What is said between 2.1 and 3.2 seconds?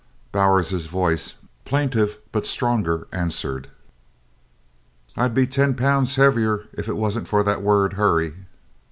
but stronger,